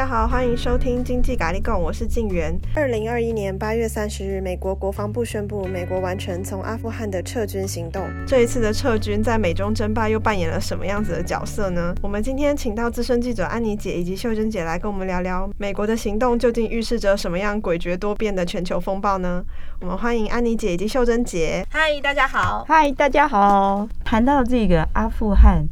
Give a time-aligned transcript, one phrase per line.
[0.00, 2.58] 大家好，欢迎收听经济咖哩供，我是静媛。
[2.74, 8.08] 二零二一年八月三十日，美国国防部宣布，美国完成从阿富汗的撤军行动。
[8.26, 11.94] 这一次的撤军在美中争霸又扮演了什么样子的角色呢？
[12.00, 19.44] 我们今天请到资深记者安妮姐以及秀珍姐来跟我们聊聊，美国的行动究竟预示着什么样诡谲多变的全球风暴呢？
[19.82, 21.62] 我们欢迎安妮姐以及秀珍姐。
[21.68, 22.64] 嗨，大家好。
[22.66, 23.86] 嗨，大家好。
[24.02, 25.66] 谈到这个阿富汗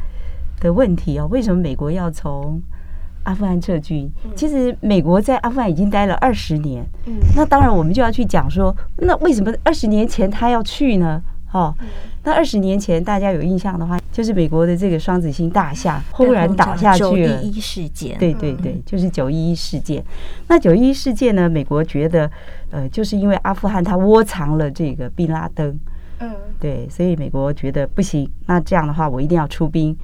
[0.60, 2.60] 的问题哦，为什么美国要从
[3.28, 6.82] 阿富汗撤军，其实美国在阿富汗已经待了二十年。
[7.04, 11.22] 嗯，那当然我们就要去讲说，那为什么二十年前他要去呢？
[11.52, 11.74] 哦，
[12.24, 17.10] 那二十年前大家有印象的话，就是美国的这个双子星大厦忽然倒下去了。
[17.10, 20.02] 九一一事件，对对对，就是九一一事件。
[20.46, 22.30] 那九一一事件呢，美国觉得，
[22.70, 25.78] 呃，就是因为阿富汗他窝藏了这个宾拉登，
[26.20, 29.94] 嗯，对，所以美国觉得不行，那这样的话我一定要出兵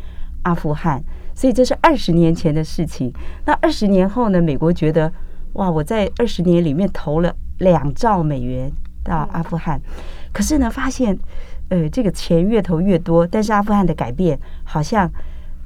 [0.42, 1.02] 阿富汗。
[1.34, 3.12] 所以这是二十年前的事情。
[3.44, 4.40] 那二十年后呢？
[4.40, 5.12] 美国觉得，
[5.54, 8.70] 哇，我在二十年里面投了两兆美元
[9.02, 9.80] 到阿富汗，
[10.32, 11.18] 可是呢，发现，
[11.68, 15.10] 呃，这个钱越投越多，但是阿富汗的改变好像。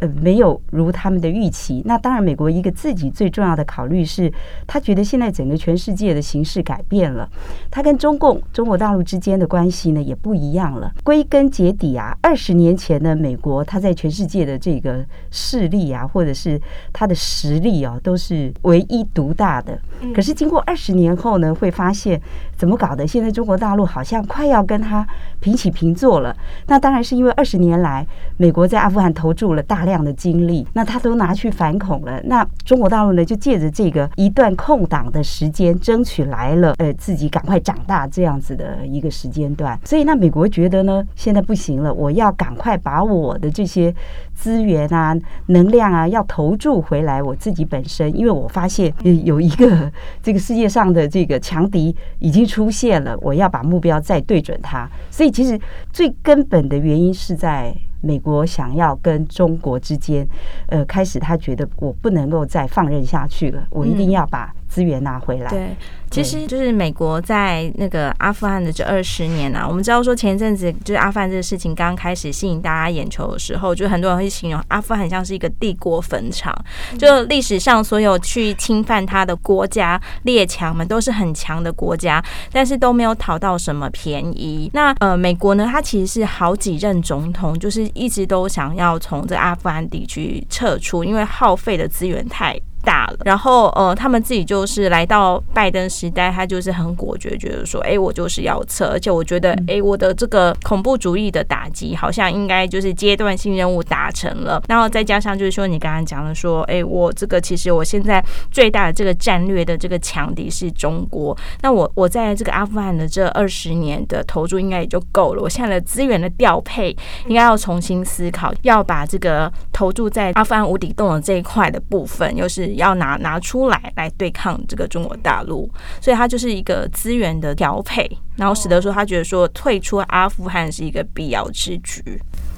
[0.00, 1.82] 呃，没有如他们的预期。
[1.84, 4.32] 那当然，美国一个自己最重要的考虑是，
[4.66, 7.28] 他觉得现在整个全世界的形势改变了，
[7.70, 10.92] 他跟中共、中国大陆之间的关系呢也不一样了。
[11.02, 16.60] 归根结底啊，二十年前的美国，他在全世界的这个势力啊，或者是
[16.92, 19.78] 他的实力啊，都是唯一独大的。
[20.14, 22.20] 可是经过二十年后呢，会发现
[22.56, 23.04] 怎么搞的？
[23.04, 25.04] 现在中国大陆好像快要跟他
[25.40, 26.36] 平起平坐了。
[26.68, 29.88] 那当然是因为二十年来，美国在阿富汗投注了大。
[29.88, 32.20] 量的精力，那他都拿去反恐了。
[32.24, 39.80] 那中国大陆呢，就借着这个一段空档的时间，争取来了，呃，自己赶快长大这样子的一个时间段。
[39.82, 43.94] 所以，那美国觉得呢，现在不行了，我要赶快把我的这些
[44.34, 48.92] 资源啊、能量啊，要投注回来我自己本身，因为我发现
[49.24, 49.87] 有一个
[50.22, 54.88] 这个世界上的这个强敌已经出现了，我要把目标再对准它。
[55.10, 55.58] 所以，其实
[55.92, 57.74] 最根本的原因是在。
[58.00, 60.24] 美国想要跟中国之间，
[60.68, 65.50] 呃，开始他觉得我不能够再放任下去了，我一定要把资源拿回来。
[65.50, 65.76] 对。
[66.10, 76.56] 其实就是美国在那个阿富汗的这二十年啊，我们知道说前一阵子就是阿富汗这个事情刚开始吸引大家眼球的时候，就很多人会形容阿富汗像是一个帝国坟场，
[76.98, 84.70] 就历史上所有去侵犯他的国家列强们都是很强的国家，但是都没有讨到什么便宜。
[84.72, 92.58] 那呃，美国呢，它其实是好几任总统，就是一直都想要从这阿富汗地区撤出，因为耗费的资源太
[92.88, 122.77] 大了，然后呃，他们自己就是来到拜登时代，他就是很果决，觉得说，哎，我就是要撤，而且我觉得，哎，我的这个恐怖主义的打击好像应该就是阶段性任务达成了，然后再加上就是说，你刚刚讲的说，哎，我这个其实我现在最大的这个战略的这个强敌是中国，那我我在这个阿富汗的这二十年的投注应该也就够了，我现在的资源的调配应该要重新思考，要把这个投注在阿富汗无底洞的这一块的部分，又是。
[122.78, 132.02] 要拿拿出来来对抗这个中国大陆，所以他就是一个资源的调配，然后使得说他觉得说退出阿富汗是一个必要之举。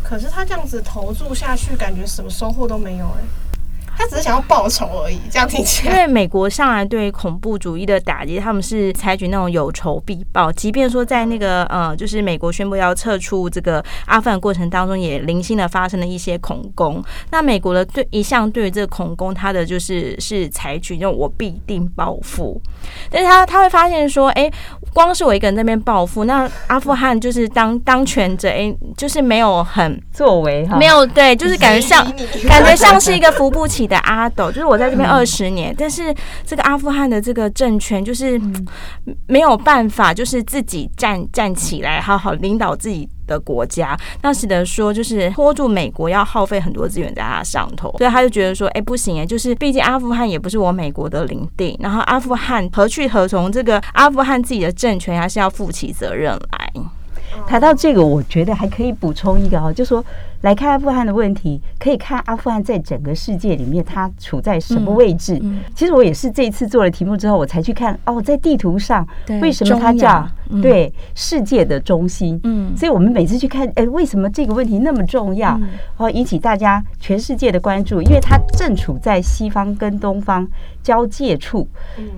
[0.02, 3.49] 可是他这样子投注下去，感觉什么收获都没有哎、欸。
[4.00, 5.92] 他只是想要报仇而已，这样听起来。
[5.92, 10.50] 因为美国向来对恐怖主义的打击，他们是采取那种有仇必报。
[10.50, 17.04] 即便说在那个呃，就是美国宣布要撤出这个阿富汗过程当中，也零星的发生了一些恐攻。
[17.30, 22.58] 那美国的对一向对于这个恐攻，他的就是是采取那种我必定报复。
[23.10, 24.52] 但是他他会发现说，哎、欸，
[24.94, 32.02] 光是我一个人在那边报复，那阿富汗就是当当权者，哎、欸，就是没有很作为哈，没有对，就是感觉像
[32.48, 36.14] 感觉像是一个扶不起的阿斗，就是我在这边二十年，但是
[36.46, 38.40] 这个阿富汗的这个政权就是
[39.26, 43.98] 没有办法，就是自己站站起来，好好领导自己的国家。
[44.22, 53.50] 那使得说，就是拖住美国要耗费很多资源在他上头，所以他就觉得说，哎，不行哎，就是毕竟阿富汗也不是我美国的领地，然后阿富汗何去何从？
[53.50, 56.72] 这个阿富汗自己的政权还是要负起责任来。
[57.46, 60.04] 谈到这个，我觉得还可以补充一个哈，就说。
[60.42, 65.40] 来看阿富汗的问题，可以看阿富汗在整个世界里面它处在什么位置。
[65.74, 69.06] 其实我也是这一次做了题目之后，我才去看哦，在地图上
[69.42, 70.26] 为什么它叫
[70.62, 72.40] 对世界的中心？
[72.44, 75.60] 嗯，所以我们每次去看，哎，为什么这个问题那么重要？
[75.98, 80.48] 哦，引起大家全世界的关注，因为它正处在西方跟东方
[80.82, 81.68] 交界处。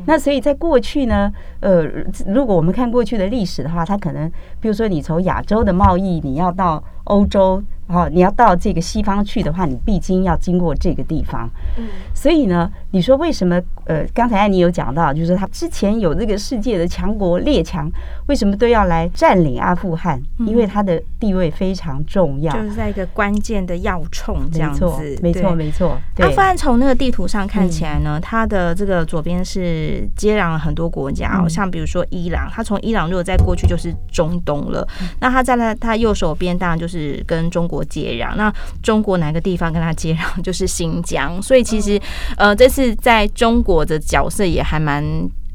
[0.06, 1.84] 那所以在过去呢，呃，
[2.26, 4.30] 如果我们看过去的历史的话，它可能
[4.60, 7.60] 比如说你从亚洲的贸易，你要到欧洲。
[7.88, 11.48] 好，你要到这个西方去的话，你必经要经过这个地方。
[11.76, 11.84] 嗯，
[12.14, 13.60] 所以呢，你说为什么？
[13.86, 17.90] 呃，刚才你有讲到，就是他之前有这个世界的强国列强，
[18.28, 20.22] 为什么都要来占领阿富汗？
[20.46, 25.18] 因为他的地位非常重要，就是在一个关键的要冲这样子。
[25.20, 25.98] 没错，没错。
[26.18, 34.86] 阿富汗从那个地图上看起来呢，它的这个左边是接壤了很多国家，哦，像比如说伊朗，它从伊朗如果再过去就是中东了。
[35.18, 38.36] 那它在它它右手边当然就是跟中国接壤。
[38.36, 40.40] 那中国哪个地方跟它接壤？
[40.40, 41.42] 就是新疆。
[41.42, 42.00] 所以其实，
[42.36, 45.04] 呃，这次在中国的角色也还蛮。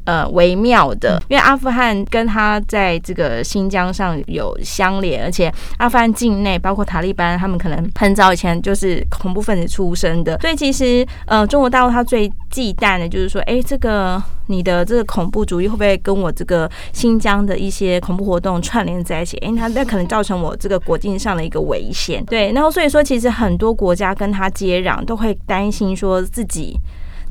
[0.08, 19.36] 呃，微妙的，因为阿富汗跟他在这个新疆上有相连，而且阿富汗境内包括塔利班，他们可能很早以前就是恐怖分子出身的，所以其实呃，中国大陆他最忌惮的就是说，哎，这个你的这个恐怖主义会不会跟我这个新疆的一些恐怖活动串联在一起？
[19.40, 22.24] 哎，他那可能造成我这个国境上的一个危险。
[22.24, 26.80] 对，然后所以说，其实很多国家跟他接壤，都会担心说自己。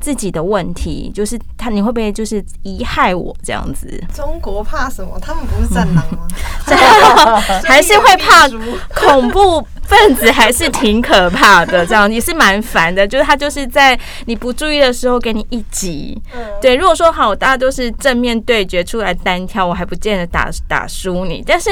[0.01, 4.03] 自己的问题就是他，你会不会就是贻害我这样子？
[4.15, 5.19] 中国怕什么？
[5.21, 6.27] 他们不是战狼吗？
[7.65, 8.49] 还是会怕
[8.95, 11.85] 恐怖分子，还是挺可怕的。
[11.87, 16.21] 这样也是蛮烦的，就是他就是在你不注意的时候给你一击。
[16.61, 21.71] 对，如果说好，大家都是正面对决出来单挑，我还不见得打打输你，但是。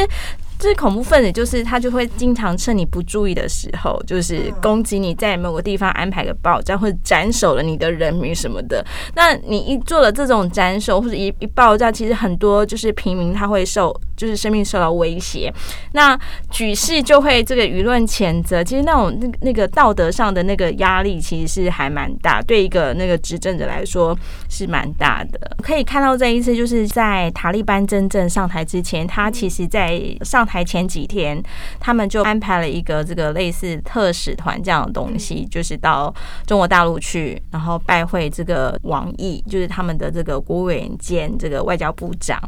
[0.58, 8.84] 就是恐怖分子，就是他就会经常趁你不注意的时候，就是攻击你，在某个地方安排个爆炸，或者斩首了你的人民什么的。
[9.14, 13.94] 那你一做了这种斩首或者一一爆炸，其实很多就是平民他会受。
[14.16, 15.52] 就是生命受到威胁，
[15.90, 16.16] 那
[16.48, 18.62] 举世就会这个舆论谴责。
[18.62, 24.16] 其实那种那那个道德上的那个压力，其实是还蛮大，对一个那个执政者来说
[24.48, 25.56] 是蛮大的。
[25.60, 31.42] 可以看到这一次，就是在塔利班真正上台之前，他其实在上台前几天，
[31.80, 36.14] 他们就安排了一个这个类似特使团这样的东西，就是到
[36.46, 42.38] 中国大陆去，然后拜会这个王毅，就是他们的这个国务委员兼这个外交部长。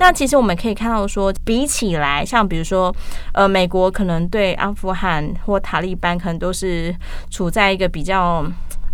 [0.00, 1.04] 那其实我们可以看到。
[1.14, 2.92] 说比起来，像比如说，
[3.34, 6.92] 呃，美国可能对阿富汗或塔利班可能都是
[7.30, 8.44] 处在一个比较。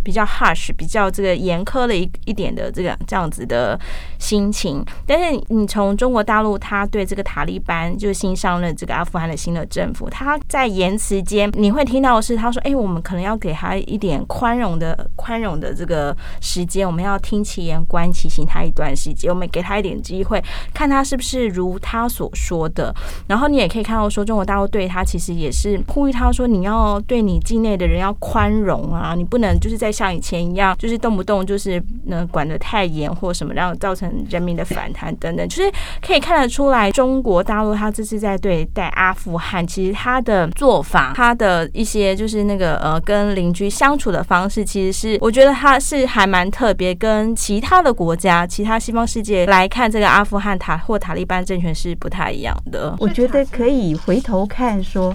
[0.03, 3.79] 比较 harsh，比较这个严苛的一一点的这个这样子的
[4.19, 20.43] 心情，但是你从中国大陆，他对这个塔利班就是新上任这个阿富汗的新的政府，他在言辞间你会听到的是他说：“哎，我们可能要给他一点宽容的宽容的这个时间，我们要听其言观其行他一段时间，我们给他一点机会，
[20.73, 22.93] 看他是不是如他所说的。
[23.27, 29.90] 然后你也可以看到说，中国大陆对他其实也是呼吁他说，你要对你境内的人要宽容啊，你不能就是在。
[29.91, 35.71] 像以前一样，就是动不动就是能管得太严或什么，然后造成人民的反弹等等，就是
[36.01, 52.95] 可以看得出来，中国大陆他这次在对待阿富汗，其实他的做法，他的一些就是那个呃跟邻居相处的方式，其实是我觉得他是还蛮特别，跟其他的国家、其他西方世界来看，这个阿富汗塔或塔利班政权是不太一样的。
[52.99, 55.13] 我觉得可以回头看说。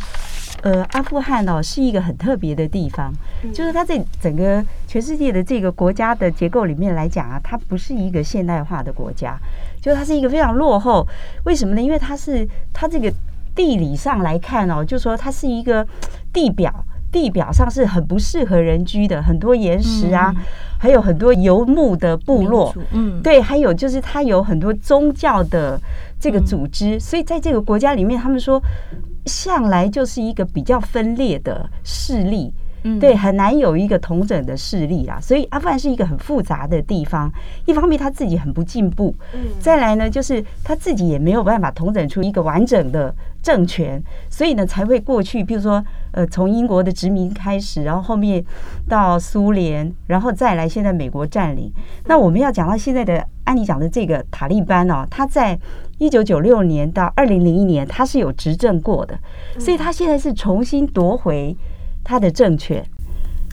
[0.67, 3.13] 呃，阿富汗哦是一个很特别的地方，
[3.55, 9.39] 就是它在整个全世界的这个国家的结构里面来讲啊，它不是一个现代化的国家，
[9.81, 11.07] 就是它是一个非常落后。
[11.45, 11.81] 为什么呢？
[11.81, 13.09] 因为它是它这个
[13.55, 15.87] 地理上来看哦，就说它是一个
[16.33, 16.85] 地表，
[17.17, 20.35] 地表上是很不适合人居的，很多岩石啊，
[20.79, 25.81] 还有很多游牧的部落，嗯，对，还有就是它有很多宗教的
[26.21, 28.63] 这个组织，所以在这个国家里面，他们说。
[29.29, 32.53] 向来就是一个比较分裂的势力，
[32.87, 35.19] 嗯，对，很难有一个统整的势力啦。
[35.21, 37.31] 所以阿富汗是一个很复杂的地方。
[37.65, 45.43] 一方面他自己很不进步，嗯，再来呢，就是他自己也没有办法统整出一个完整的政权，所以呢才会过去。
[45.43, 48.45] 比如说，呃，从英国的殖民开始，然后后面
[48.89, 51.73] 到苏联，然后再来现在美国占领。
[52.05, 55.59] 那我们要讲到现在的，按你讲的这个塔利班哦，他在。
[55.99, 59.19] 一九九六年到二零零一年，他是有执政过的，
[59.59, 61.57] 所以他现在是重新夺回
[62.07, 62.81] 他的正确，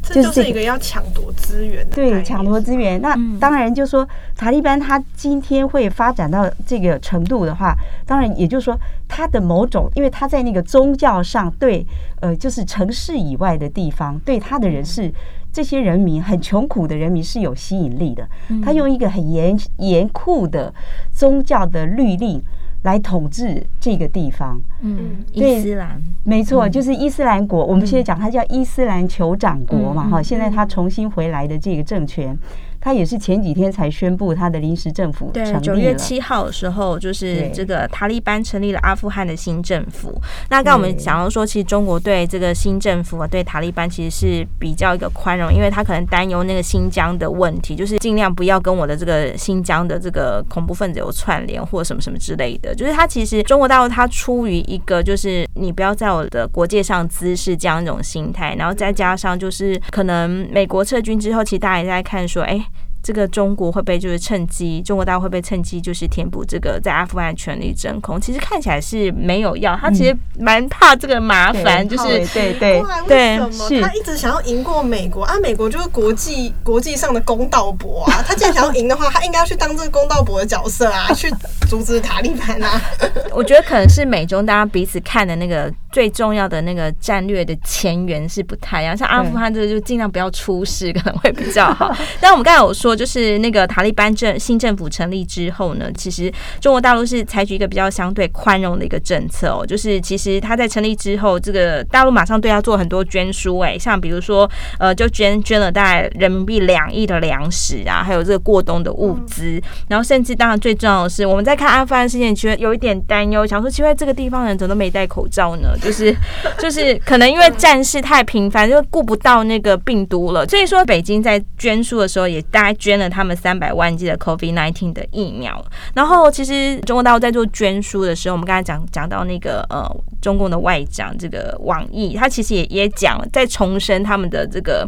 [0.04, 1.96] 这就是一个要抢夺资源的。
[1.96, 3.02] 对，抢夺资源。
[3.02, 4.08] 那当然就是说，
[4.38, 11.84] 塔利班他今天会发展到这个程度的话，当然也就是说，他的某种，因为他在那个宗教上对，
[12.22, 15.12] 呃，就是城市以外的地方，对他的人是。
[15.56, 18.28] 这些人民很穷苦的人民是有吸引力的，
[18.64, 20.74] 他用一个很严严酷的
[21.12, 22.42] 宗教的律令
[22.84, 24.62] 来统治这个地方。
[24.82, 27.66] 嗯，伊斯兰，没错，就是伊斯兰国。
[27.66, 32.38] 我们现在讲它叫伊斯兰酋长国嘛，哈，现在它重新回来的这个政权。
[32.84, 40.22] 他也是前几天才宣布他的临时政府成立九月七号的时候，就是这个塔利班成立了阿富汗的新政府。
[40.50, 52.76] 那刚刚我们讲到说，其实中国对这个新政府啊，对塔利班其实是比较一个宽容，因为他可能担忧那个新疆的问题，就是尽量不要跟我的这个新疆的这个恐怖分子有串联或什么什么之类的。
[52.76, 62.62] 就是他其实中国大陆他出于一个就是你不要在我的国界上滋事这样一种心态，然后再加上就是可能美国撤军之后，其实大家也在看说，哎。
[63.04, 68.20] 这个中国会不会就是趁机，中国大陆会不会趁机就是填补这个在阿富汗权力真空？
[68.20, 75.36] 其实看起来是没有要，他其实蛮怕这个麻烦，就是对对对，为什么他一直想要赢过美国啊？
[75.42, 81.30] 美国就是国际国际上的公道伯啊，他既然想要赢的话，他应该要去当这个公道伯的角色啊， 去
[81.68, 82.82] 阻止塔利班啊。
[83.36, 91.94] 我觉得可能是美中大家彼此看的那个最重要的那个战略的前缘是不太一样，像阿富汗这个就尽量不要出事，可能会比较好。
[92.22, 92.93] 但我们刚才有说。
[92.96, 99.66] 就是那个塔利班政新政府成立之后呢，其实中国大陆是采取一个比较相对宽容的一个政策哦。
[99.66, 109.62] 就是其实他在成立之后，这个大陆马上对他做很多捐书，哎，像比如说呃，就捐捐了大概人民币两亿的粮食啊，还有这个过冬的物资。
[109.88, 115.76] 然后甚至当然最重要的是，我们在看阿富汗事件，其实有一点担忧，想说奇怪，这个地方人怎么都没戴口罩呢？
[115.82, 116.16] 就是
[116.60, 120.46] 就是可能因为战事太频繁，就顾不到那个病毒了。
[120.48, 122.74] 所以说，北京在捐书的时候也大概。
[122.84, 125.64] 捐了他们三百万剂的 COVID-19 的疫苗，
[125.96, 129.90] 然后其实中国大陆在做捐书的时候，我们刚才讲讲到那个呃，
[130.22, 134.86] 中共的外长这个王毅，他其实也也讲，在重申他们的这个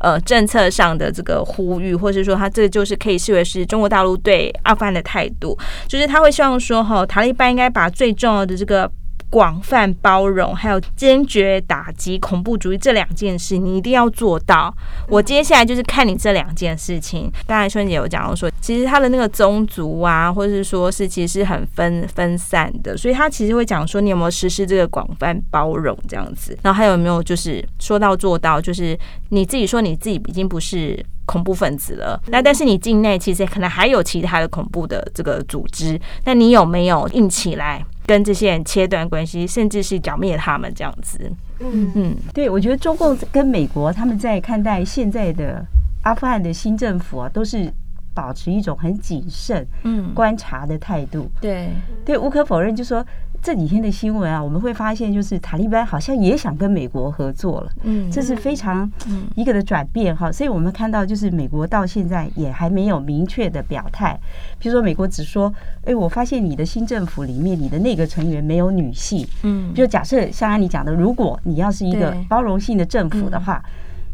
[0.00, 8.90] 呃政策上的这个呼吁，或者说他这个就是可以视为是中国大陆对阿富汗的态度，就是他会希望说哈，塔利班应该把最重要的这个。
[9.30, 14.74] 广泛包容，还有坚决打击恐怖主义这两件事，你一定要做到。
[15.08, 17.30] 我接下来就是看你这两件事情。
[17.46, 26.56] 刚才春姐有讲到说，其实他的那个宗族啊，或者是说是其实是很分分散的，所以他其实会讲说，你有没有实施这个广泛包容这样子？
[26.62, 28.60] 然后还有没有就是说到做到？
[28.60, 28.98] 就是
[29.30, 37.84] 你自己说你自己已经不是恐怖分子了，那但是你境内其实可能还有其他的恐怖的这个组织，那你有没有硬起来？
[38.06, 41.30] 跟这些人切断关系，甚至是剿灭他们这样子。
[41.58, 45.64] 嗯嗯，对，我觉得中共跟美国他们在看待现在的
[46.02, 47.72] 阿富汗的新政府啊，都是
[48.14, 51.30] 保持一种很谨慎、嗯观察的态度。
[51.40, 51.68] 对
[52.04, 53.04] 对，无可否认，就是说。
[53.46, 58.90] 这几天的新闻啊，我们会发现，就是塔利班好像也想跟美国合作了，嗯，这是非常
[59.36, 60.32] 一个的转变哈。
[60.32, 64.18] 所以我们看到，就是美国到现在也还没有明确的表态。
[64.58, 73.62] 比如说，美国只说，哎，我发现你的新政府里面，你的内阁成员没有女性，嗯，就假设像安妮讲的，如果你要是一个包容性的政府的话，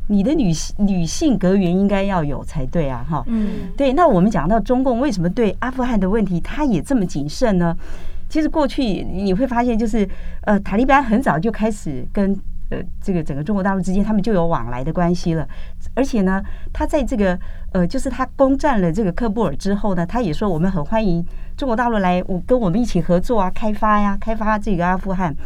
[0.09, 3.95] 你的女性女性格员应该要有才对啊，哈，嗯，对。
[3.95, 7.75] 那我们讲到中共为什么对阿富汗的问题，他也这么谨慎呢？
[8.33, 10.09] 其实过去你会发现，就是
[10.45, 12.35] 呃，塔利班很早就开始跟
[12.71, 15.47] 呃这个整个中国大陆之间，他们就有往来的关系了。
[15.95, 17.39] 而且呢，他在这个
[17.75, 21.23] 呃，就是他攻占了这个喀布尔之后呢，他也说我们很欢迎
[21.59, 25.37] 中国大陆来我跟我们一起合作啊，开发呀，开发这个阿富汗。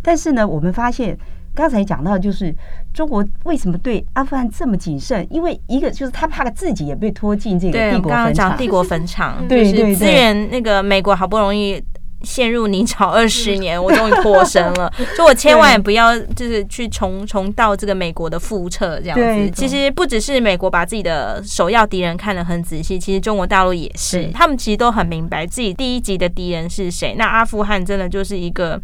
[0.00, 1.14] 但是呢，我们发现
[1.54, 2.54] 刚才讲到，就是
[2.94, 5.26] 中国为什么对阿富汗这么谨慎？
[5.28, 11.78] 因为一个就是他怕自己也被拖进这个帝国坟场，帝国坟场， 对对对，资源那个美国好不容易。
[12.22, 14.92] 陷入泥沼 二十年，我终于脱身了。
[15.16, 19.50] 就我千万也不要，就是去重重蹈这个美国的覆辙这样子。
[19.50, 27.14] 其实不只是美国把自己的首要敌人看得很仔细，其实中国大陆也是，他们其实都很明白自己第一级的敌人是谁。
[27.16, 28.80] 那阿富汗真的就是一个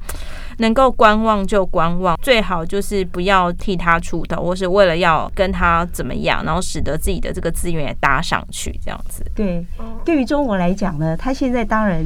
[0.58, 9.24] 能够观望就观望，最好就是不要替他出头，或是为了要跟他怎么样，然后使得自己的这个资源也搭上去这样子。
[9.34, 9.64] 对，
[10.04, 12.04] 对于中国来讲呢，他现在当然。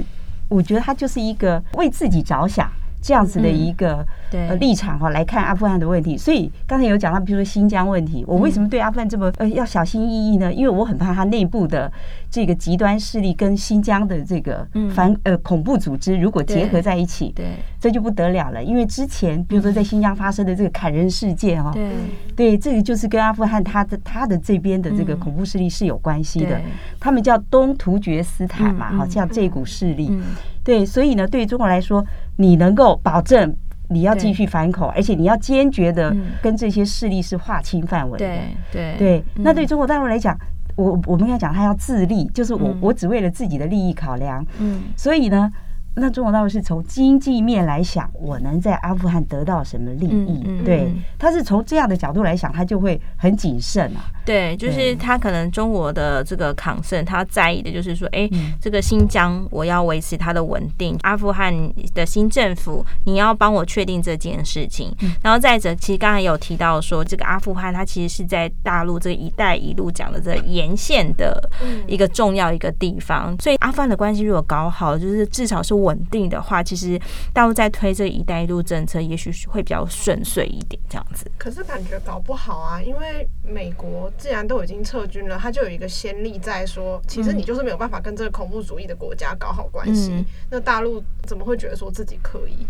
[0.50, 6.16] 我觉得他就是一个为自己着想这样子的一个呃立场哈来看阿富汗的问题。
[6.16, 10.52] 所以刚才有讲到，比如说新疆问题，我为什么对阿富汗这么呃要小心翼翼呢？
[10.52, 11.90] 因为我很怕它内部的
[12.30, 17.46] 这个极端势力跟新疆的这个反呃恐怖组织如果结合在一起，对，
[17.80, 18.62] 这就不得了了。
[18.62, 21.90] 因为之前比如说在新疆发生的这个砍人事件哈，对，
[22.36, 26.60] 对，这个就是跟阿富汗他的他的这边的这个恐怖势力是有关系的。
[26.98, 30.20] 他们叫东突厥斯坦嘛，好像这股势力。
[30.62, 32.04] 对，所以呢，对于中国来说，
[32.40, 33.54] 你能够保证
[33.88, 38.26] 你要继续反恐，而且你要坚决的跟这些势力是划清范围的。
[38.26, 38.40] 对
[38.72, 39.24] 对对。
[39.34, 40.34] 那对中国大陆来讲，
[40.74, 44.42] 我我们要讲他要自立，就是我我只为了自己的利益考量。
[44.58, 44.84] 嗯。
[44.96, 45.52] 所以呢，
[45.96, 50.62] 那中国大陆是从经济面来想，我能在阿富汗得到什么利益？
[50.64, 54.00] 对，他是从这样的角度来想，他就会很谨慎啊。
[54.30, 61.52] 对，就是他可能中国的这个抗盛，他在意的就是说，哎，这个新疆我要维持它的稳定，阿富汗
[61.94, 64.94] 的新政府你要帮我确定这件事情。
[65.20, 71.50] 然后再者，其实刚才有提到说，这个阿富汗它其实是在大陆这个“一带一路”讲的这个沿线的
[71.88, 76.96] 一个重要一个地方，所以阿富汗的关系如果搞好，就是至少是稳定的话，其实
[77.32, 81.28] 大陆在推这“一带一路”政策，也许会比较顺遂一点，这样子。
[81.36, 90.22] 可是感觉搞不好啊，因为美国既然都已经撤军了，他就有一个先例在说，其实你就是没有办法跟这个恐怖主义的国家搞好关系。
[90.50, 92.66] 那大陆怎么会觉得说自己可以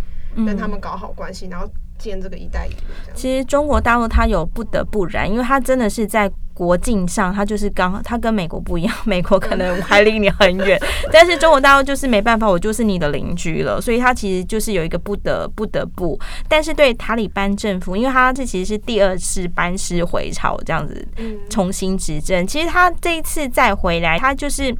[0.46, 1.68] 跟他们搞好关系，然后
[2.00, 2.76] 建这个“一带一路”？
[3.14, 6.30] 其实中国大陆它有不得不然，因为它真的是在。
[6.52, 10.78] 国境上，它就是刚好，它跟美国不一样， 美国可能还离你很远，
[11.10, 16.20] 但是中国大陆就是没办法，我就是你的邻居了，所以它其实就是有一个不得不得不。
[16.48, 21.08] 但是对塔利班政府，因为他这其实是第二次班师回朝这样子
[21.48, 24.74] 重新执政，其实他这一次再回来，他就是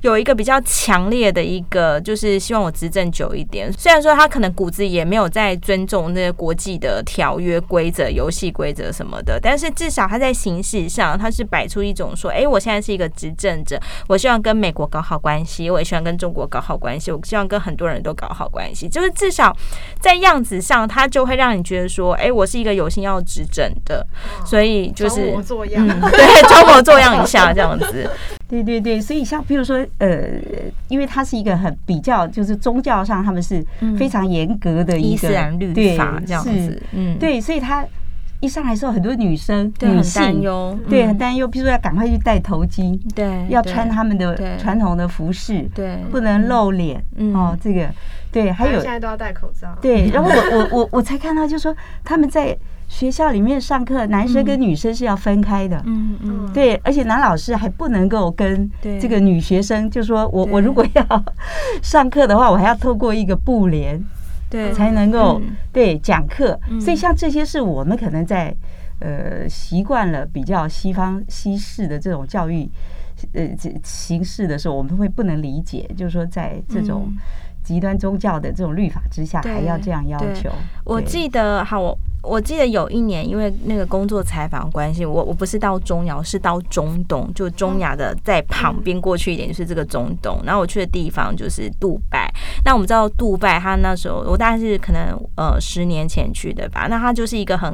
[0.00, 3.72] 有一个比较强烈的一个，就是希望我执政久一点。
[3.74, 11.18] 虽然说他可能骨子也没有在尊重那些国际的条约规则、游戏规则什么的，但是至少他在形式上。
[11.18, 18.88] 他是摆出一种说，哎、欸，我现在是一个执政者，我希望跟美国搞好关系，我也希望跟中国搞好关系，我希望跟很多人都搞好关系。
[18.88, 19.54] 就是至少
[19.98, 24.06] 在样子上，他就会让你觉得说，哎、欸，我是一个有心要执政的，
[24.44, 28.10] 所以就是装模作样，嗯、对，装模作样一下这样子。
[28.50, 30.28] 对对对，所以像比如说，呃，
[30.88, 33.64] 因为它是一个很比较，就是宗教上他们是
[33.96, 37.86] 非常严格的一个伊斯兰律法这样子，嗯，对，所以他。
[38.42, 47.04] 一上来时候，很多女生对女性很担忧，对很担忧，比如说要赶快去戴头巾，对，要穿他们的传统的服饰，对，不能露脸，
[47.34, 47.90] 哦，这个
[48.32, 50.08] 对，还有现在都要戴口罩，对。
[50.08, 52.56] 然后我我我我才看到，就是说他们在
[52.90, 61.24] 学校里面上课，男生跟女生是要分开的，嗯嗯，对，而且男老师还不能够跟这个女学生，就是说我我如果要
[61.80, 64.02] 上课的话，我还要透过一个布帘。
[64.50, 68.52] 对，才能够、嗯、对讲课，嗯、所以像这些是我们可能在
[68.98, 72.68] 呃习惯了比较西方西式的这种教育
[73.32, 73.48] 呃
[73.84, 77.12] 形式的时候，我们会不能理解，就是说在这种
[77.62, 80.50] 极端宗教的这种律法之下，还要这样要求。
[80.84, 81.96] 我记得好我。
[82.22, 90.40] 我记得有一年，因为那个工作采访关系，我我不是到中亚，我是到中东，就中亚的在旁边过去一点，就是这个中东。
[90.44, 92.32] 然后我去的地方就是杜拜。
[92.64, 96.86] 那我们知道杜拜，他那时候我大概是可能呃十年前去的吧。
[96.88, 97.72] 那它就是一个很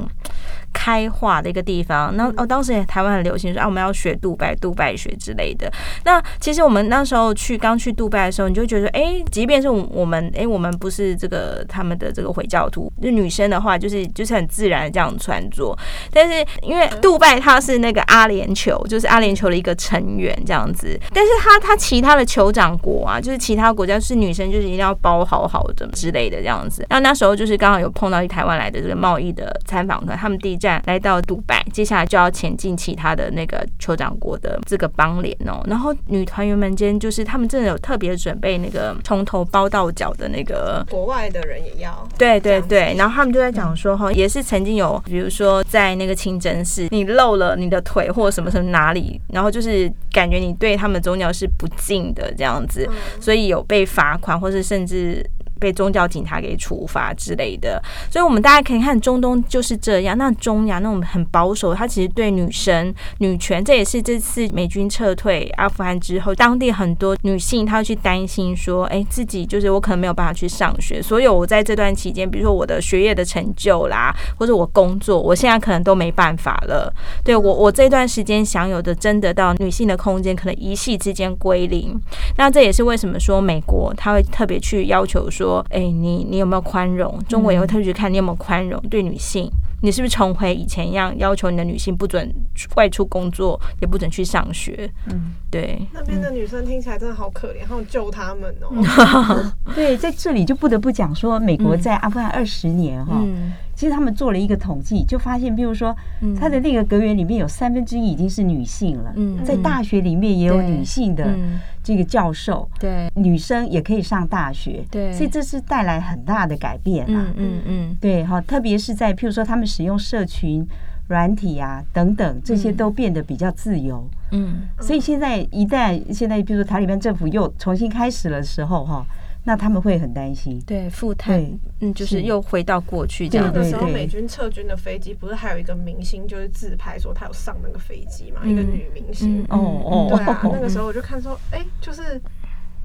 [0.78, 2.16] 开化的一个地方。
[2.16, 5.68] 那哦，当时也台湾很流行说啊，我们要学杜拜，杜拜学之类的。
[6.04, 14.36] 那其实我们那时候去刚去杜拜的时候，你就觉得哎，即便是我们哎，我们不是这个他们的这个回教徒，就女生的话，就是就是。
[14.36, 15.74] 很自然的这样穿着，
[16.12, 26.84] 但是因为杜拜它是那个阿联酋，就是阿联酋的一个成员这样子，但是他他其他的酋长国啊，就是其他国家是女生就是一定要包好好的之类的这样子。
[26.90, 35.62] 那那时候就是刚好有碰到一台湾来的这个贸易的参访团，他们第一站来到杜拜，接下来就要前进其他的那个酋长国的这个邦联哦。
[35.66, 44.26] 然后女团员们间就是他们真的有特别准备那个从头包到脚的那个，国外的人也要，对对对，然后他们就在讲说哈也。
[44.26, 55.24] 也是曾经有，比如说在那个清真寺，你露了你的腿或什么什么哪里，然后就是感觉你对他们宗教是不敬的这样子，所以有被罚款，或是甚至。
[55.58, 60.16] 被宗教警察给处罚之类的，所以我们大家可以看中东就是这样。
[60.16, 76.92] 那中亚那种很保守，他其实对女生女权，这也是这次美军撤退阿富汗之后，当地很多女性她会去担心说，哎，自己就是我可能没有办法去上学，所有我在这段期间，比如说我的学业的成就啦，或者我工作，我现在可能都没办法了。
[77.24, 81.98] 对我，我这段时间享有的争得到女性的空间，可能一夕之间归零。
[82.36, 85.45] 那这也是为什么说美国他会特别去要求说。
[85.46, 87.16] 说，哎，你你有没有宽容？
[87.28, 89.48] 中国也会特别去看你有没有宽容对女性。
[89.82, 92.34] 你是不是重回以前一样，要求你的女性不准
[92.76, 94.90] 外出工作，也不准去上学？
[95.06, 95.78] 嗯，对。
[95.92, 98.72] 那边的女生听起来真的好可怜，好救他们哦。
[99.76, 103.20] 对，在这里就不得不讲说，美国在阿富汗二十年哈。
[103.22, 105.94] 嗯其实他们做了一个统计，就发现，比如说，
[106.40, 109.12] 他的那个阁员里面有三分之一已经是女性了。
[109.16, 111.36] 嗯，在大学里面也有女性的
[111.84, 117.26] 这个教授，对，女生也可以上大学，对，所以这是带来很大的改变啊。
[117.36, 120.66] 嗯嗯，对哈，特别是在譬如说他们使用社群
[121.08, 124.08] 软体啊等等，这些都变得比较自由。
[124.32, 129.06] 嗯，所以现在一旦现在比如说塔里班政府又重新开始的时候哈。
[129.46, 130.60] 那他们会很担心。
[130.66, 133.46] 对，负担，嗯，就是又回到过去这样。
[133.46, 139.42] 那个时候美军撤军的飞机不是还有一个明星，就是自拍说他有上那个飞机嘛，一个女明星。
[139.48, 142.20] 哦哦，对啊，那个时候我就看说，哎，就是。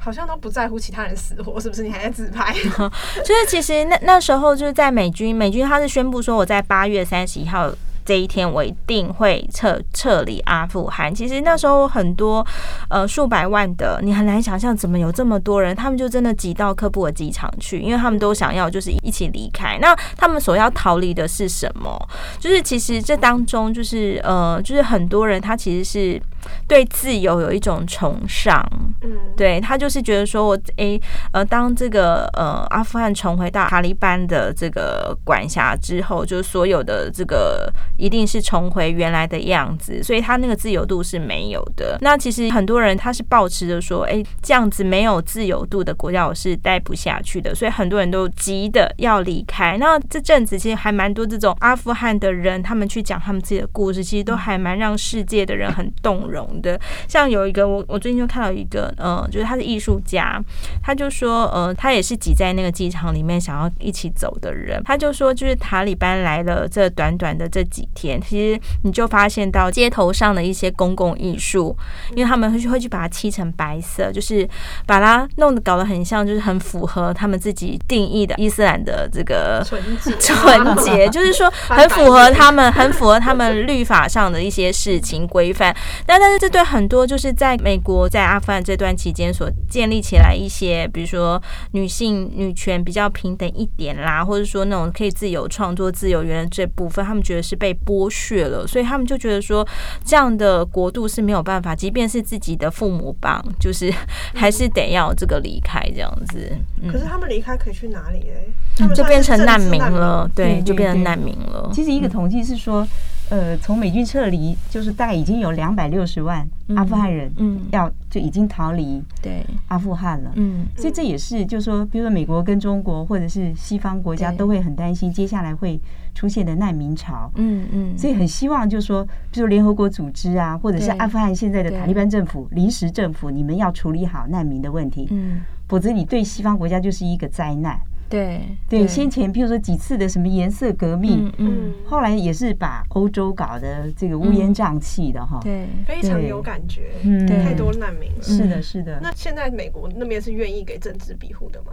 [0.03, 1.83] 好像都不在乎其他人死活，是不是？
[1.83, 2.51] 你还在自拍？
[3.23, 7.71] 就是其实那那时候就是在美军，美军他是宣布说，我在八月三十一号
[8.03, 11.13] 这一天我一定会撤撤离阿富汗。
[11.13, 12.43] 其实那时候很多
[12.91, 19.77] 呃数百万的，你很难想象怎么有这么多人，他们就真的挤到科布尔机场去，因为他们都想要就是一起离开。
[19.81, 21.97] 那他们所要逃离的是什么？
[22.39, 26.21] 就是其实这当中就是呃，就是很多人他其实是。
[26.67, 28.67] 对自由有一种崇尚，
[29.03, 30.99] 嗯，对，他就是觉得说我，我诶
[31.31, 41.99] 呃，当这个呃阿富汗重回到塔利班的这个管辖之后，就是所有的这个一定是重回原来的样子，所以他那个自由度是没有的。
[42.01, 49.77] 那其实很多人人他是抱持着说，诶，这样子没有自由度的国家我是待不下去的，所以很多人都急的要离开。
[49.77, 56.41] 那这阵子其实还蛮多这种阿富汗的人，他们去讲他们自己的故事，其实都还蛮让世界的人很动容。
[56.61, 60.43] 的，像有一个我我最近就看到一个，呃，就是他是艺术家，
[60.83, 71.75] 他就说，呃，他也是挤在那个机场里面想要一起走的人，他就说，就是塔利班来了这短短的这几天，其实你就发现到街头上的一些公共艺术，
[72.15, 74.47] 因为他们会去会去把它漆成白色，就是
[74.85, 85.75] 把它弄得搞得很像，就是很符合他们自己定义的伊斯兰的这个纯洁，纯洁，就是说 很符合他们，很符合他们律法上的一些事情规范，
[86.07, 99.67] 那但是这对很多就是在美国在阿富汗这段期间所建立起来一些，比如说女性女权比较平等一点啦，或者说那种可以自由创作、自由原的这部分，他们觉得是被剥削了，所以他们就觉得说
[100.03, 103.93] 这样的国度是没有办法，即便是自己的父母帮，就是
[104.33, 106.51] 还是得要这个离开这样子。
[106.91, 108.93] 可是他们离开可以去哪里嘞？
[108.95, 111.69] 就变成难民了，对，就变成难民了。
[111.73, 112.87] 其实一个统计是说。
[113.31, 119.45] 呃，从美军撤离，就是大概已经有两百六十万阿富汗人，嗯，要就已经逃离对。
[119.69, 125.79] 阿富汗了，嗯，所以这也是就是说，比如说美国跟中国或者是西方国家都会很担心接下来会
[126.13, 135.39] 出现的难民潮，嗯嗯，所以很希望就是说，比如联合国组织啊，或者是阿富汗现在的塔利班政府临时政府，你们要处理好难民的问题，嗯，
[135.69, 137.79] 否则你对西方国家就是一个灾难。
[138.11, 148.99] 对对，先前譬如说几次的什么颜色革命，嗯，后来也是把欧洲搞得这个乌烟瘴气的哈，对，非常有感觉，嗯，太多难民了，是的，是的。
[149.01, 151.71] 那现在美国那边是愿意给政治庇护的吗？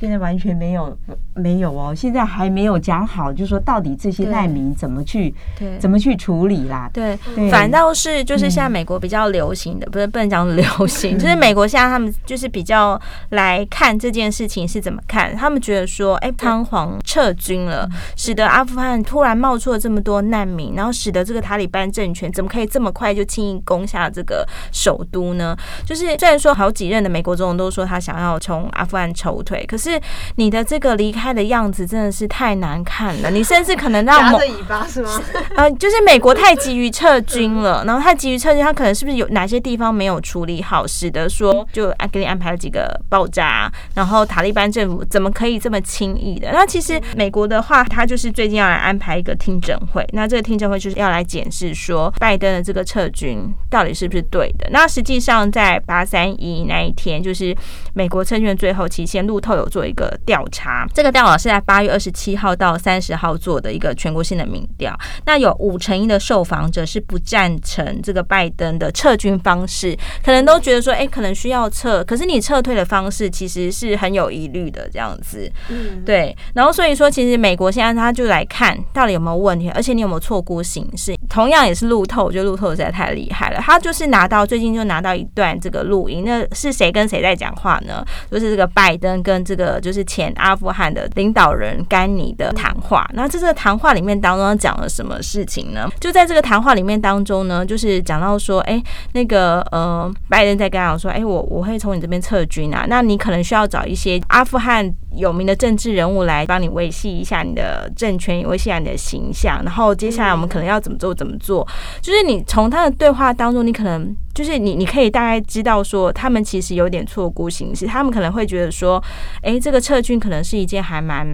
[0.00, 0.96] 现在完全没有，
[1.34, 1.94] 没有哦。
[1.94, 6.88] 现在还没有讲好，就是说到底这些难民怎么去，对，怎么去处理啦？
[6.90, 7.18] 对，
[7.50, 15.36] 反倒是就是现在美国比较流行的，不是不能讲流行， 就是美国现在他们就是比较来看这件事情是怎么看。
[15.36, 17.86] 他们觉得说，哎，仓皇撤军了，
[18.16, 25.54] 使得阿富汗突然冒出了这么多难民，然后使得这个塔利班政权怎么可以这么快就轻易攻下这个首都呢？
[25.84, 29.89] 就是虽然说好几任的美国总统都说他想要从阿富汗筹退，可是。
[29.90, 30.00] 是
[30.36, 35.20] 你的这个离开的样子真的是太难看了，你甚至可能让夹着尾巴是吗？
[35.56, 46.50] 呃，就是美国太急于撤军了，然后太急于撤军，他可能是不是有哪些地方没有处理好，使得说就啊给你安排了几个爆炸，然后塔利班政府怎么可以这么轻易的？
[46.52, 54.68] 那其实美国的话，他就是最近要来安排一个听证会，那这个听证会就是要来检视说拜登的这个撤军到底是不是对的。
[54.70, 57.56] 那实际上在八三一那一天，就是
[57.94, 59.79] 美国撤军的最后期限，路透有做。
[59.80, 64.94] 做一个调查，这个调查是在八月二十七号到三十号做的一个全国性的民调。
[65.24, 75.50] 那有五成一的受访者是不赞成这个拜登的撤军方式，可能都觉得说，哎，可能需要撤，可是你撤退的方式其实是很有疑虑的这样子。
[75.70, 76.36] 嗯，对。
[76.52, 81.16] 然后所以说，其实美国现在他就来看到底有没有问题，而且你有没有错估形势。
[81.30, 83.60] 同样也是路透，我觉得路透实在太厉害了。
[83.60, 88.04] 他就是拿到最近就拿到一段这个录音，那是谁跟谁在讲话呢？
[88.30, 89.70] 就是这个拜登跟这个。
[89.80, 95.88] 就是前阿富汗的领导人甘尼的谈话，那在这个谈话里面当中讲了什么事情呢？
[96.00, 111.68] 就在这个谈话里面当中呢，就是讲到说，哎，那个呃，拜登在跟他说，哎，我我会从你这边撤军啊，那你可能需要找一些阿富汗有名的政治人物来帮你维系一下你的政权，维系一下你的形象，然后接下来我们可能要怎么做怎么做，
[112.00, 114.16] 就是你从他的对话当中，你可能。
[114.32, 119.02] 就是你你可以大概知道说，他们其实有点错估形势，他们可能会觉得说，
[119.42, 121.26] 哎，这个撤军可能是一件还蛮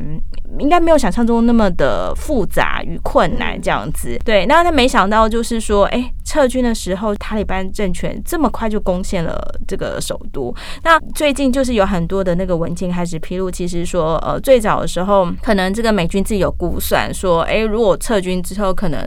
[0.59, 4.18] 应该没有想象中那么的复杂与困难这样子。
[4.25, 10.53] 对，那他没想到就是说，哎，撤军的时候，塔利班政权这么快就攻陷了这个首都。
[10.83, 19.01] 那最近就是有很多的那个文件开始披露，其实说，呃，最早的时候可能这个美军自己有估算说，哎，如果撤军之后，可能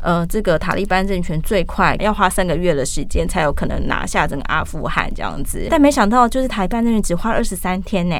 [0.00, 8.16] 呃这个塔利班政权最快要花三个月的时间才有可能拿下整个阿富汗这样子，但没想到就是塔利班政权只花二十三天呢。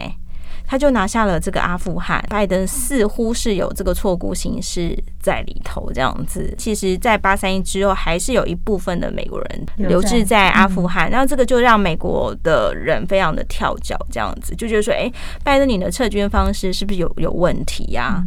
[0.70, 6.54] 他就拿下了这个阿富汗，拜登似乎是有这个错估形势在里头，这样子。
[6.56, 14.54] 其实，在八三一之后，还是有一部分的美国人留置在阿富汗，然后这个就让美国的人非常的跳脚，这样子。
[14.54, 15.10] 就觉得说，哎，
[15.42, 18.22] 拜登你的撤军方式是不是有有问题呀？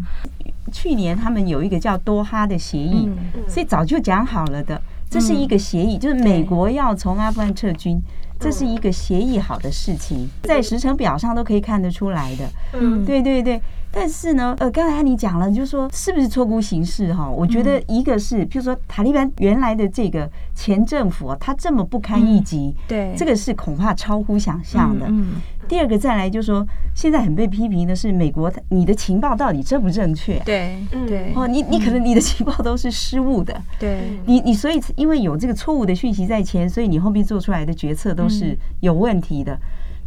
[0.73, 3.10] 去年他们有一个叫多哈的协议，
[3.47, 4.82] 所以早就讲好了的，
[5.13, 8.02] 这是一个协议，就是美国要从阿富汗撤军。
[8.39, 12.49] 这是一个协议好的事情，在时程表上都可以看得出来的。
[12.73, 13.62] 嗯，对对对。
[13.95, 17.29] 但是呢，呃，刚才你讲了，就是说是不是错估形势哈？
[17.29, 25.06] 我觉得一个是，譬如说塔利班原来的这个前政府，他这么不堪一击，对，这个是恐怕超乎想象的。
[25.08, 25.36] 嗯。
[25.65, 30.38] 第二个再来就是说，现在很被批评的是美国，你的情报到底正不正确？
[30.39, 30.77] 对，
[31.08, 31.32] 对。
[31.36, 33.56] 哦，你你可能你的情报都是失误的。
[33.79, 34.01] 对。
[34.25, 39.58] 你你所以因为有这个错误的讯息在前，所以你后面做出来的决策都是有问题的。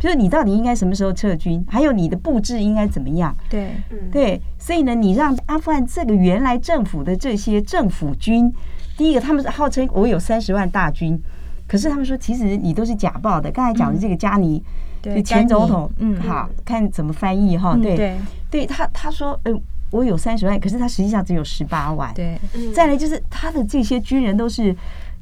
[0.07, 1.67] 比如你到底应该什么时候撤军？
[1.69, 3.37] 还有你的布置应该怎么样？
[3.51, 3.73] 对，
[4.13, 4.41] 对。
[4.57, 8.53] 所以呢，你让阿富汗这个原来政府的这些政府军，
[8.97, 11.21] 第一个他们是号称我有三十万大军，
[11.67, 13.51] 可是他们说其实你都是假报的。
[13.51, 14.63] 刚才讲的这个加尼。
[15.03, 18.17] 就前总统，嗯，好，看怎么翻译哈，对，对，
[18.51, 22.39] 对他他说，嗯，我有三十万，可是他实际上只有十八万，对，
[22.73, 24.75] 再来就是他的这些军人都是。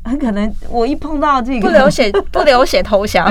[0.04, 3.26] 很可能我一碰到这个不流血 不流血投降，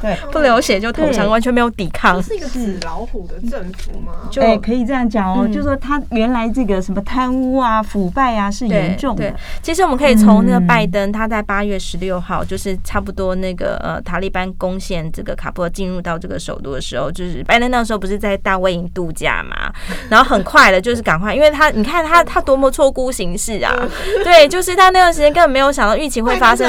[0.00, 4.12] 对，不流血就投降，完全没有抵抗，是一个纸老虎的政府吗？
[4.30, 9.34] 就可以这样讲哦，就说他原来这个什么贪污啊、腐败啊是严重的。
[9.62, 19.70] 其实我们可以从那个拜登，他在八月十六号，就是差不多那个呃塔利班攻陷这个喀布尔进入到这个首都的时候，就是拜登那时候不是在大卫营度假嘛，
[20.08, 23.70] 然后很快的，就是赶快，因为他你看他他多么错估形势啊，
[24.24, 26.13] 对，就是他那段时间根本没有想到预。
[26.22, 26.66] 会发生，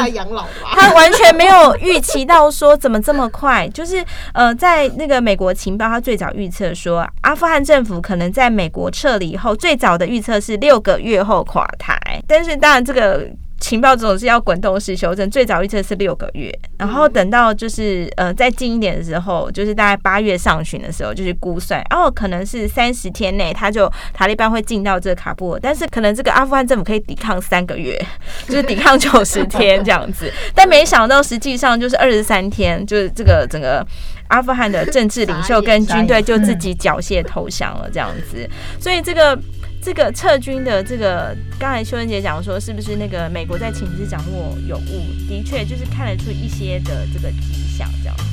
[0.74, 4.04] 他完全没有预期到说怎么这么快， 就是
[4.34, 13.28] 呃，在那个美国情报，他最早预测说阿富汗政府可能在美国撤离以后，最早的预测是六个月后垮台，但是当然这个。
[13.60, 28.00] 情报总是要滚动式修正，最早预测是六个月，然后等到就是呃再近一点的时候，就是大概八月上旬的时候，就是估算，哦，可能是三十天内他就塔利班会进到这个喀布尔，但是可能这个阿富汗政府可以抵抗三个月，
[28.48, 33.86] 就是抵抗九十天这样子，但没想到实际上就是二十三天，就是这个整个
[34.28, 38.48] 阿富汗的政治领袖跟军队就自己缴械投降了这样子，
[38.80, 39.38] 所以这个。
[39.86, 45.06] 这个撤军的这个，刚才秀雯姐讲说，是不是那个美国在情资掌握有误？
[45.30, 48.24] 的确，就是看得出一些的这个迹象，这样子。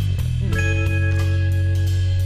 [0.41, 1.77] 嗯，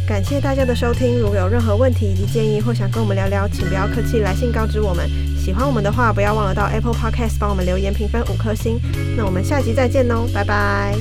[0.07, 1.19] 感谢大家的收听。
[1.19, 5.11] 如果有任何问题以及建议，或想跟我们聊聊，请不要客气，来信告知我们。
[5.37, 8.79] 喜欢我们的话，不要忘了到 Apple Podcast 帮我们留言评分五颗星。
[9.17, 10.95] 那我们下集再见喽，拜拜。